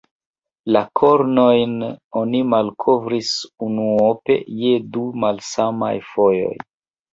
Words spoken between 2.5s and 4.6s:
malkovris unuope